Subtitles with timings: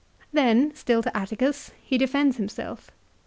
[0.33, 2.89] Then, still to Atticus, he defends himself.